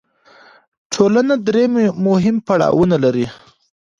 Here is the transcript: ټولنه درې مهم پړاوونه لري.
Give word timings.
ټولنه 0.93 1.33
درې 1.47 1.63
مهم 2.07 2.35
پړاوونه 2.47 2.95
لري. 3.03 3.27